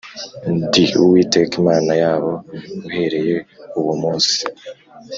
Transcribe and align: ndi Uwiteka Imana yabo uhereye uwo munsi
ndi 0.63 0.83
Uwiteka 1.03 1.53
Imana 1.61 1.91
yabo 2.03 2.31
uhereye 2.87 3.35
uwo 3.79 3.93
munsi 4.01 4.35